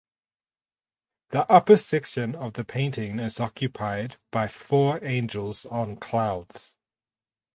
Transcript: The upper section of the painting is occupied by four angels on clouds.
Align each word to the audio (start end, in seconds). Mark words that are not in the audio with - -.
The 1.29 1.45
upper 1.47 1.77
section 1.77 2.33
of 2.33 2.53
the 2.53 2.63
painting 2.63 3.19
is 3.19 3.39
occupied 3.39 4.17
by 4.31 4.47
four 4.47 4.99
angels 5.03 5.67
on 5.67 5.97
clouds. 5.97 6.75